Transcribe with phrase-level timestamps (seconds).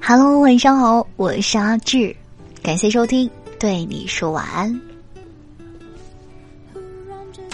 [0.00, 2.14] Hello，晚上好，我是阿志，
[2.62, 4.80] 感谢收听，对你说晚安。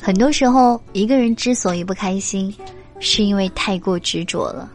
[0.00, 2.52] 很多时候，一个人之所以不开心，
[2.98, 4.68] 是因为太过执着了，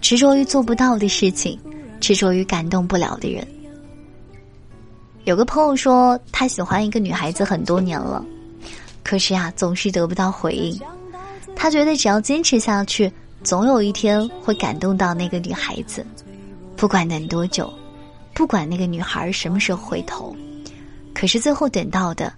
[0.00, 1.58] 执着于做不到的事情，
[1.98, 3.46] 执着于感动不了的人。
[5.24, 8.24] 有个朋友说，他喜欢一个女孩子很多年了，
[9.02, 10.80] 可是呀，总是得不到回应。
[11.56, 13.12] 他觉得只要坚持下去，
[13.42, 16.04] 总有一天会感动到那个女孩子。
[16.76, 17.72] 不管等多久，
[18.34, 20.34] 不管那个女孩什么时候回头，
[21.14, 22.32] 可是最后等到的，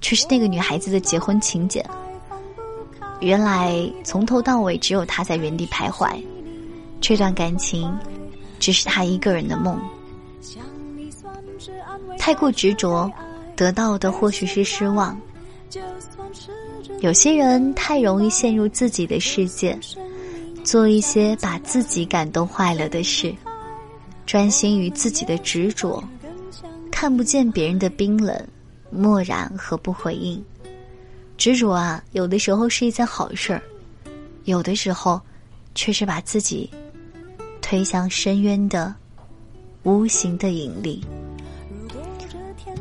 [0.00, 1.84] 却是那个女孩子的结婚请柬。
[3.20, 6.22] 原来从头到尾只有他在原地徘徊，
[7.00, 7.92] 这段感情，
[8.60, 9.80] 只是他一个人的梦。
[12.16, 13.10] 太过执着，
[13.56, 15.18] 得到的或许是失望。
[17.00, 19.76] 有些人太容易陷入自己的世界，
[20.68, 23.34] 做一些把自己感动坏了的事，
[24.26, 26.04] 专心于自己的执着，
[26.92, 28.46] 看不见别人的冰冷、
[28.90, 30.44] 漠然和不回应。
[31.38, 33.62] 执着啊，有的时候是一件好事儿，
[34.44, 35.18] 有的时候，
[35.74, 36.68] 却是把自己
[37.62, 38.94] 推向深渊的
[39.84, 41.02] 无形的引力。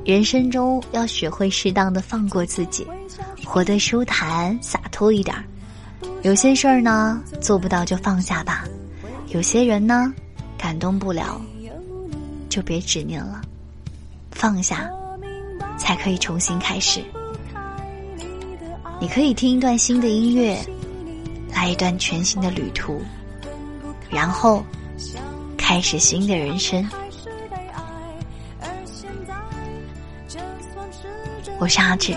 [0.03, 2.85] 人生中要学会适当的放过自己，
[3.45, 5.45] 活得舒坦洒脱一点儿。
[6.27, 8.65] 有些事儿呢做不到就放下吧，
[9.29, 10.13] 有些人呢
[10.57, 11.39] 感动不了
[12.49, 13.41] 就别执念了，
[14.31, 14.89] 放下
[15.77, 17.01] 才可以重新开始。
[18.99, 20.59] 你可以听一段新的音乐，
[21.49, 23.01] 来一段全新的旅途，
[24.09, 24.61] 然后
[25.57, 26.85] 开始新的人生。
[31.57, 32.13] 我是阿志，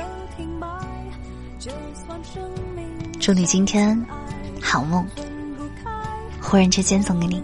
[3.20, 4.02] 祝你今天
[4.62, 5.06] 好梦。
[6.40, 7.42] 忽然之间送给你。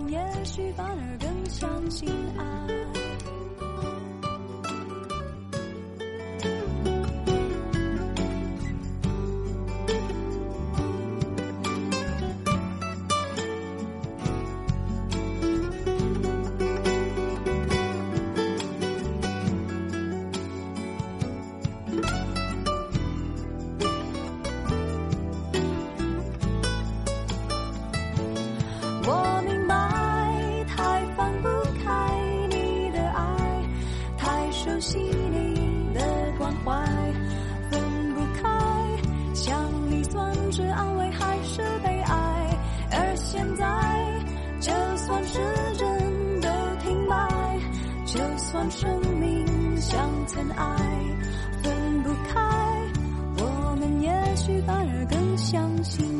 [1.50, 1.68] 熟
[43.36, 43.66] 现在，
[44.60, 45.38] 就算时
[45.76, 46.48] 针都
[46.82, 47.28] 停摆，
[48.06, 48.88] 就算生
[49.20, 50.64] 命像尘埃，
[51.62, 52.40] 分不开，
[53.36, 56.15] 我们也许反而更相信。